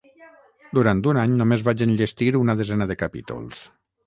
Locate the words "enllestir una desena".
1.87-2.89